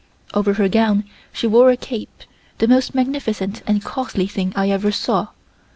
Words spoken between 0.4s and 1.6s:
her gown she